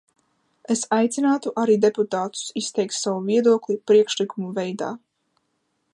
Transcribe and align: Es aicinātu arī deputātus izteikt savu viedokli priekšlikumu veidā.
Es 0.75 0.79
aicinātu 0.95 1.51
arī 1.65 1.75
deputātus 1.83 2.47
izteikt 2.63 2.97
savu 3.03 3.21
viedokli 3.29 3.79
priekšlikumu 3.93 4.53
veidā. 4.57 4.93